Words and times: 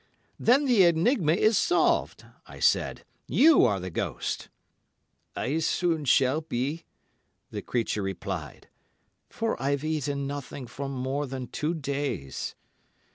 "Then 0.39 0.65
the 0.65 0.83
enigma 0.85 1.33
is 1.33 1.59
solved," 1.59 2.25
I 2.47 2.59
said. 2.59 3.05
"You 3.27 3.65
are 3.65 3.79
the 3.79 3.91
ghost!" 3.91 4.49
"I 5.35 5.59
soon 5.59 6.05
shall 6.05 6.41
be," 6.41 6.85
the 7.51 7.61
creature 7.61 8.01
replied, 8.01 8.67
"for 9.29 9.61
I've 9.61 9.83
eaten 9.83 10.25
nothing 10.25 10.65
for 10.65 10.89
more 10.89 11.27
than 11.27 11.49
two 11.49 11.75
days." 11.75 12.55